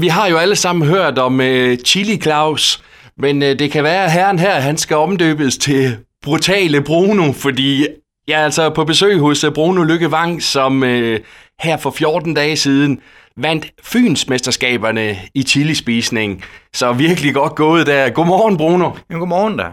[0.00, 2.82] Vi har jo alle sammen hørt om uh, Chili Claus,
[3.18, 7.86] men uh, det kan være, at herren her han skal omdøbes til Brutale Bruno, fordi
[8.28, 11.16] jeg er altså på besøg hos uh, Bruno Lykke Vang, som uh,
[11.60, 13.00] her for 14 dage siden
[13.36, 16.44] vandt Fynsmesterskaberne i chilispisning.
[16.74, 18.10] Så virkelig godt gået der.
[18.10, 18.90] Godmorgen, Bruno.
[19.10, 19.64] Ja, godmorgen da.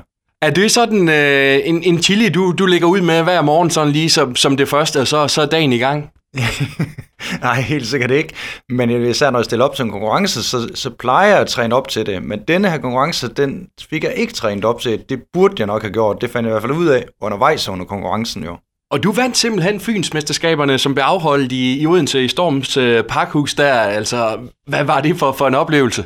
[0.42, 3.94] Er det sådan øh, en, en chili, du, du lægger ud med hver morgen, sådan
[3.94, 6.10] lige som, som det første, og så, så er dagen i gang?
[7.42, 8.34] Nej, helt sikkert ikke.
[8.70, 11.76] Men især når jeg stiller op til en konkurrence, så, så plejer jeg at træne
[11.76, 12.24] op til det.
[12.24, 15.04] Men denne her konkurrence, den fik jeg ikke trænet op til.
[15.10, 16.22] Det burde jeg nok have gjort.
[16.22, 18.58] Det fandt jeg i hvert fald ud af undervejs under konkurrencen jo.
[18.92, 23.54] Og du vandt simpelthen Fynsmesterskaberne, som blev afholdt i, i Odense i Storms øh, Parkhus
[23.54, 23.74] der.
[23.74, 26.06] Altså, hvad var det for, for en oplevelse?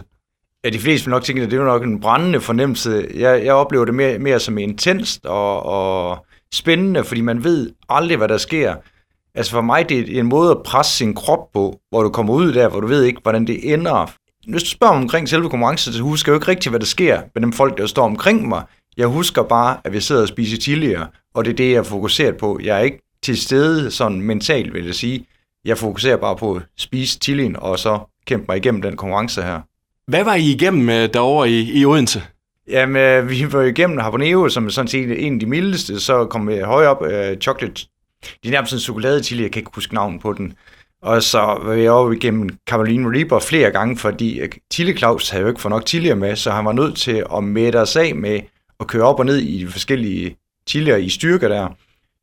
[0.64, 3.08] Ja, de fleste vil nok tænke, at det var nok en brændende fornemmelse.
[3.16, 8.18] Jeg, jeg oplever det mere, mere som intenst og, og spændende, fordi man ved aldrig,
[8.18, 8.76] hvad der sker.
[9.36, 12.34] Altså for mig, det er en måde at presse sin krop på, hvor du kommer
[12.34, 14.12] ud der, hvor du ved ikke, hvordan det ender.
[14.48, 17.22] Hvis du spørger omkring selve konkurrencen, så husker jeg jo ikke rigtigt, hvad der sker
[17.36, 18.64] med dem folk, der står omkring mig.
[18.98, 21.84] Jeg husker bare, at vi sidder og spiser chilier, og det er det, jeg er
[21.84, 22.60] fokuseret på.
[22.64, 25.26] Jeg er ikke til stede sådan mentalt, vil jeg sige.
[25.66, 29.60] Jeg fokuserer bare på at spise chilien, og så kæmpe mig igennem den konkurrence her.
[30.08, 32.24] Hvad var I igennem derovre i, i Odense?
[32.68, 36.26] Jamen, øh, vi var igennem Habanero, som er sådan set en af de mildeste, så
[36.26, 37.88] kom vi højere op, uh, chocolate,
[38.43, 40.54] det er nærmest en chokolade til, jeg kan ikke huske navnet på den.
[41.01, 45.41] Og så var jeg over igennem Caroline Reaper flere gange, fordi øh, Tille Claus havde
[45.41, 48.15] jo ikke fået nok chilier med, så han var nødt til at mætte os af
[48.15, 48.40] med
[48.79, 50.37] at køre op og ned i de forskellige
[50.70, 51.68] chilier i styrker der.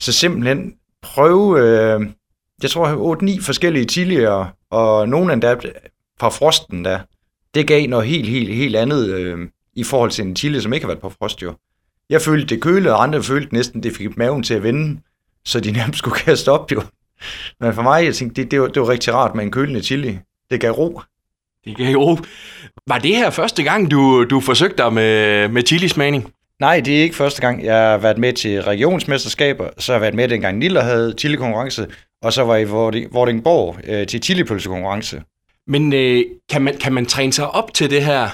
[0.01, 2.07] Så simpelthen prøve, øh,
[2.63, 5.59] jeg tror 8-9 forskellige chilier, og nogle af
[6.21, 6.99] fra frosten der,
[7.55, 10.87] det gav noget helt, helt, helt andet øh, i forhold til en chili, som ikke
[10.87, 11.55] har været på frost jo.
[12.11, 15.01] Jeg følte det kølede, og andre følte næsten, det fik maven til at vende,
[15.45, 16.83] så de nærmest skulle kaste op jo.
[17.61, 19.83] Men for mig, jeg tænkte, det, det, var, det var rigtig rart med en kølende
[19.83, 20.19] chili.
[20.51, 21.01] Det gav ro.
[21.65, 22.19] Det gav ro.
[22.89, 26.33] Var det her første gang, du, du forsøgte dig med, med chilismagning?
[26.61, 27.65] Nej, det er ikke første gang.
[27.65, 31.87] Jeg har været med til regionsmesterskaber, så har jeg været med dengang Niller havde chili-konkurrence,
[32.23, 35.23] og så var jeg i Vordingborg øh, til chilipølsekonkurrence.
[35.67, 38.29] Men øh, kan, man, kan man træne sig op til det her?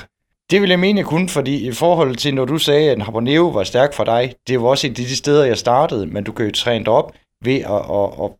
[0.51, 3.65] Det vil jeg mene, kun, fordi i forhold til, når du sagde, at Habanero var
[3.65, 6.47] stærk for dig, det var også et af de steder, jeg startede, men du kan
[6.47, 7.13] jo træne dig op
[7.45, 8.31] ved at, at, at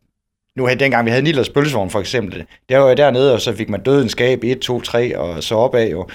[0.55, 3.53] nu havde dengang vi havde Nillers pølsevogn for eksempel, der var jeg dernede, og så
[3.55, 6.07] fik man døden skab 1, 2, 3 og så opad jo.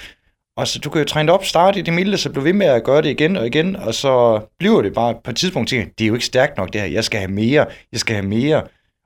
[0.57, 2.67] Og så du kan jo træne op, starte i det milde, så blive ved med
[2.67, 5.85] at gøre det igen og igen, og så bliver det bare på et tidspunkt, til,
[5.97, 8.27] det er jo ikke stærkt nok det her, jeg skal have mere, jeg skal have
[8.27, 8.63] mere.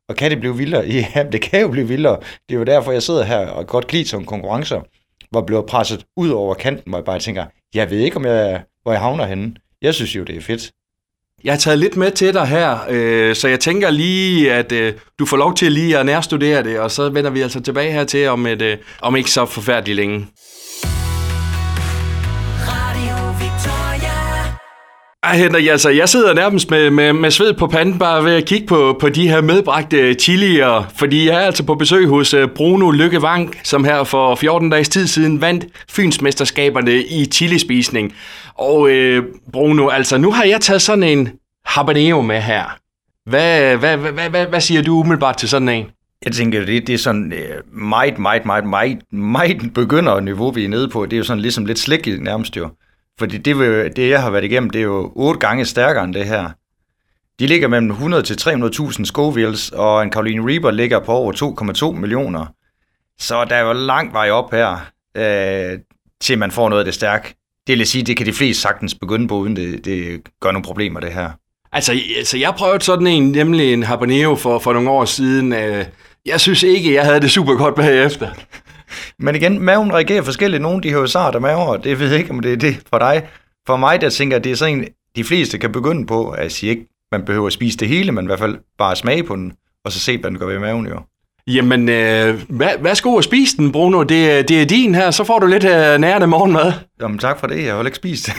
[0.10, 0.88] Og kan det blive vildere?
[1.16, 2.20] Ja, det kan jo blive vildere.
[2.50, 4.82] Det er jo derfor, jeg sidder her og godt kan lide som konkurrencer,
[5.34, 8.64] var blevet presset ud over kanten, hvor jeg bare tænker, jeg ved ikke, om jeg,
[8.84, 9.56] hvor jeg havner henne.
[9.82, 10.72] Jeg synes jo, det er fedt.
[11.44, 14.94] Jeg har taget lidt med til dig her, øh, så jeg tænker lige, at øh,
[15.20, 18.04] du får lov til lige at nærstudere det, og så vender vi altså tilbage her
[18.04, 20.28] til om, et, øh, om ikke så forfærdeligt længe.
[25.24, 28.46] Ej, Henrik, altså, jeg sidder nærmest med, med, med sved på panden bare ved at
[28.46, 32.92] kigge på, på de her medbragte chilier, fordi jeg er altså på besøg hos Bruno
[32.92, 38.14] Lykkevang, som her for 14 dages tid siden vandt Fynsmesterskaberne i chilispisning.
[38.56, 41.30] Og øh, Bruno, altså nu har jeg taget sådan en
[41.66, 42.78] habanero med her.
[43.26, 45.86] Hvad, hvad, hvad, hvad, hvad, siger du umiddelbart til sådan en?
[46.26, 47.34] Jeg tænker, det, det er sådan
[47.72, 51.06] meget, meget, meget, meget, meget begynder niveau, vi er nede på.
[51.06, 52.70] Det er jo sådan ligesom lidt slik nærmest jo.
[53.20, 56.14] Fordi det, vil, det, jeg har været igennem, det er jo otte gange stærkere end
[56.14, 56.50] det her.
[57.40, 61.34] De ligger mellem 100 til 300.000 Scovilles, og en Caroline Reaper ligger på over
[61.94, 62.46] 2,2 millioner.
[63.20, 65.80] Så der er jo lang vej op her, øh,
[66.22, 67.36] til man får noget af det stærke.
[67.68, 70.64] Det vil sige, det kan de fleste sagtens begynde på, uden det, det gør nogle
[70.64, 71.30] problemer, det her.
[71.72, 75.54] Altså, altså jeg prøvede sådan en, nemlig en habanero for, for nogle år siden.
[75.54, 75.86] Øh,
[76.26, 78.30] jeg synes ikke, jeg havde det super godt bagefter.
[79.20, 80.62] Men igen, maven reagerer forskelligt.
[80.62, 82.82] Nogle de har jo sart maver, og det ved jeg ikke, om det er det
[82.90, 83.28] for dig.
[83.68, 86.70] For mig, der tænker jeg, det er sådan de fleste kan begynde på, at sige
[86.70, 89.54] ikke, man behøver at spise det hele, men i hvert fald bare smage på den,
[89.86, 91.00] og så se, hvad den gør ved maven jo.
[91.48, 92.42] Jamen, øh,
[92.84, 94.04] værsgo at spise den, Bruno.
[94.04, 96.74] Det, det er din her, så får du lidt øh, nærende morgenmad.
[97.02, 97.66] Jamen, tak for det.
[97.66, 98.30] Jeg har ikke spist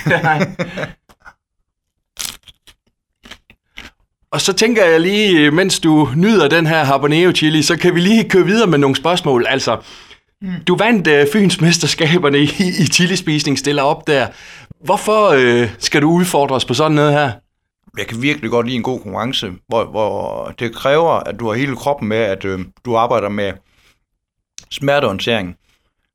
[4.33, 8.00] Og så tænker jeg lige, mens du nyder den her habanero chili, så kan vi
[8.00, 9.47] lige køre videre med nogle spørgsmål.
[9.49, 9.76] Altså,
[10.43, 10.65] Mm.
[10.67, 12.51] Du vandt øh, Fyns mesterskaberne i,
[12.83, 14.29] i chilispisning, stiller op der.
[14.85, 17.33] Hvorfor øh, skal du udfordres på sådan noget her?
[17.99, 21.55] Jeg kan virkelig godt lide en god konkurrence, hvor, hvor det kræver, at du har
[21.55, 23.53] hele kroppen med, at øh, du arbejder med
[24.71, 25.57] smerteorientering.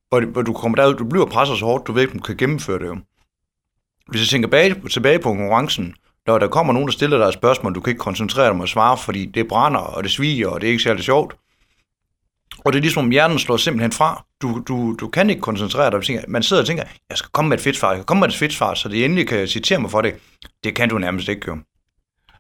[0.10, 2.38] Hvor, hvor du kommer derud, du bliver presset så hårdt, du ved ikke, du kan
[2.38, 2.86] gennemføre det.
[2.86, 2.98] Jo.
[4.08, 5.96] Hvis jeg tænker bag, tilbage på konkurrencen,
[6.28, 8.62] når der kommer nogen, der stiller dig et spørgsmål, du kan ikke koncentrere dig om
[8.62, 11.36] at svare, fordi det brænder, og det sviger, og det er ikke særlig sjovt,
[12.66, 14.26] og det er ligesom, om hjernen slår simpelthen fra.
[14.42, 16.24] du, du, du kan ikke koncentrere dig.
[16.28, 18.36] Man sidder og tænker, jeg skal komme med et fedtfart, jeg skal komme med et
[18.36, 20.16] fedtfart, så det endelig kan citere mig for det.
[20.64, 21.58] Det kan du nærmest ikke, jo.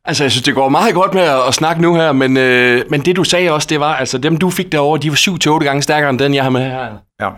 [0.06, 2.84] Altså, jeg synes, det går meget godt med at, at snakke nu her, men, øh,
[2.90, 5.64] men det du sagde også, det var, altså dem du fik derovre, de var 7-8
[5.64, 6.98] gange stærkere end den, jeg har med her.
[7.22, 7.30] Ja.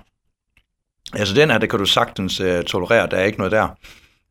[1.13, 3.67] Altså den her, det kan du sagtens uh, tolerere, der er ikke noget der.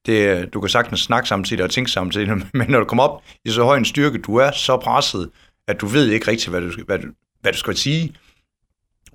[0.07, 2.29] Det, du kan sagtens snakke samtidig og tænke samtidig,
[2.59, 5.31] men når du kommer op i så høj en styrke, du er så presset,
[5.69, 6.99] at du ved ikke rigtigt, hvad du, hvad
[7.47, 8.15] hvad du skal sige.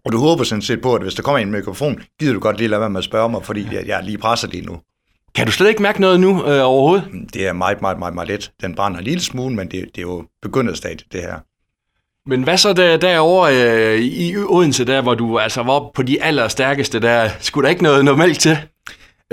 [0.06, 2.57] Og du håber sådan set på, at hvis der kommer en mikrofon, gider du godt
[2.57, 4.80] lige lade være med at spørge mig, fordi jeg, jeg lige presset lige nu.
[5.36, 7.06] Kan du slet ikke mærke noget nu øh, overhovedet?
[7.33, 8.51] Det er meget, meget, meget, meget let.
[8.62, 11.39] Den brænder en lille smule, men det, det er jo begynderstadiet, det her.
[12.30, 16.24] Men hvad så der, derovre øh, i Odense, der hvor du altså var på de
[16.24, 18.57] allerstærkeste, der skulle der ikke noget, noget mælk til?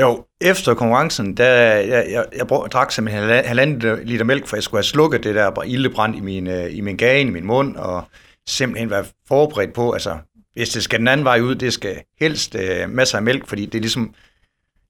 [0.00, 4.62] Jo, efter konkurrencen, der jeg, jeg, jeg brug, drak simpelthen halvanden liter mælk, for jeg
[4.62, 7.76] skulle have slukket det der ildebrand i min, øh, i min gane, i min mund,
[7.76, 8.05] og
[8.49, 10.17] simpelthen være forberedt på, altså
[10.58, 13.66] hvis det skal den anden vej ud, det skal helst øh, masser af mælk, fordi
[13.66, 14.14] det er ligesom,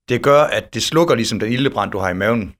[0.09, 2.55] det gør, at det slukker ligesom den ildebrand, du har i maven.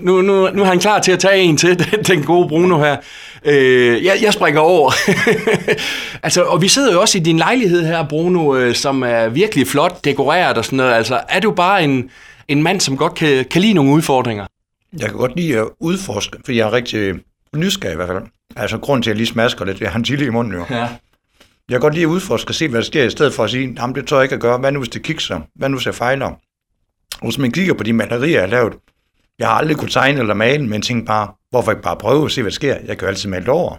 [0.00, 2.78] Nu, nu, nu er han klar til at tage en til, den, den gode Bruno
[2.78, 2.96] her.
[3.44, 4.92] Øh, jeg, jeg springer over.
[6.26, 9.66] altså, og vi sidder jo også i din lejlighed her, Bruno, øh, som er virkelig
[9.66, 10.92] flot dekoreret og sådan noget.
[10.92, 12.10] Altså, er du bare en,
[12.48, 14.46] en mand, som godt kan, kan lide nogle udfordringer?
[14.92, 17.14] Jeg kan godt lide at udforske, fordi jeg er rigtig
[17.56, 18.22] nysgerrig i hvert fald.
[18.56, 20.64] Altså, grund til, at jeg lige smasker lidt, har en chili i munden jo.
[20.70, 20.88] Ja.
[21.68, 23.50] Jeg kan godt lide at udforske og se, hvad der sker, i stedet for at
[23.50, 24.58] sige, jamen det tør jeg ikke at gøre.
[24.58, 25.40] Hvad nu, hvis det kikser?
[25.54, 26.26] Hvad nu, hvis jeg fejler?
[26.26, 28.72] Og hvis man kigger på de malerier, jeg har lavet,
[29.38, 32.32] jeg har aldrig kunne tegne eller male, men tænkte bare, hvorfor ikke bare prøve at
[32.32, 32.74] se, hvad der sker?
[32.74, 33.76] Jeg kan jo altid male over.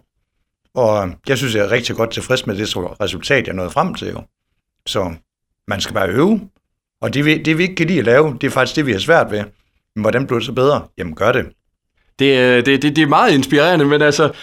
[0.73, 3.95] Og øh, jeg synes, jeg er rigtig godt tilfreds med det resultat, jeg nåede frem
[3.95, 4.07] til.
[4.07, 4.23] Jo.
[4.85, 5.13] Så
[5.67, 6.49] man skal bare øve.
[7.01, 8.99] Og det, det, vi ikke kan lide at lave, det er faktisk det, vi har
[8.99, 9.43] svært ved.
[9.95, 10.87] Men hvordan bliver det så bedre?
[10.97, 11.45] Jamen, gør det.
[12.19, 14.33] Det, øh, det, det, det er meget inspirerende, men altså,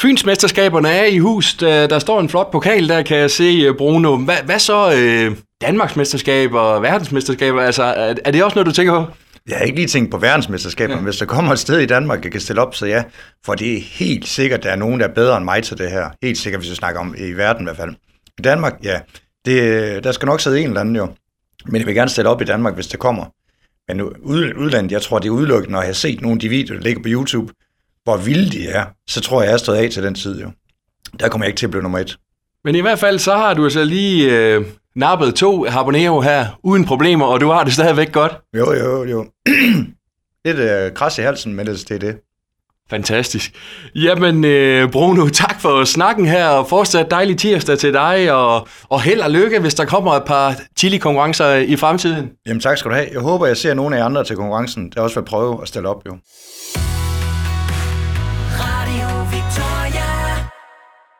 [0.00, 1.54] Fynsmesterskaberne er i hus.
[1.54, 4.16] Der, der står en flot pokal, der kan jeg se, Bruno.
[4.16, 7.62] Hvad, hvad så øh, Danmarksmesterskaber og verdensmesterskaber?
[7.62, 9.12] Altså, er, er det også noget, du tænker på?
[9.48, 11.00] Jeg har ikke lige tænkt på verdensmesterskaber, ja.
[11.00, 13.02] hvis der kommer et sted i Danmark, jeg kan stille op, så ja.
[13.44, 15.90] For det er helt sikkert, der er nogen, der er bedre end mig til det
[15.90, 16.10] her.
[16.22, 17.94] Helt sikkert, hvis vi snakker om i verden i hvert fald.
[18.38, 19.00] I Danmark, ja.
[19.44, 21.08] Det, der skal nok sidde en eller anden jo.
[21.66, 23.24] Men jeg vil gerne stille op i Danmark, hvis det kommer.
[23.88, 24.02] Men
[24.56, 26.84] udlandet, jeg tror, det er udelukket, når jeg har set nogle af de videoer, der
[26.84, 27.52] ligger på YouTube,
[28.10, 30.50] hvor vilde de er, så tror jeg, jeg er stået af til den tid jo.
[31.20, 32.18] Der kommer jeg ikke til at blive nummer et.
[32.64, 34.64] Men i hvert fald, så har du altså lige øh,
[34.96, 38.32] nappet to Habanero her, uden problemer, og du har det stadigvæk godt.
[38.56, 39.26] Jo, jo, jo.
[40.44, 42.16] Lidt øh, kras i halsen, men det er det.
[42.90, 43.52] Fantastisk.
[43.94, 49.02] Jamen, øh, Bruno, tak for snakken her, og fortsat dejlig tirsdag til dig, og, og
[49.02, 52.30] held og lykke, hvis der kommer et par chili-konkurrencer i fremtiden.
[52.46, 53.08] Jamen tak skal du have.
[53.12, 55.68] Jeg håber, jeg ser nogle af jer andre til konkurrencen, der også vil prøve at
[55.68, 56.16] stille op, jo.